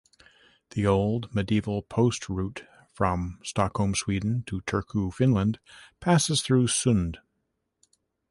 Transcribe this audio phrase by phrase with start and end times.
[0.71, 5.59] The old Medieval post route from Stockholm, Sweden to Turku, Finland
[5.99, 7.17] passes through Sund.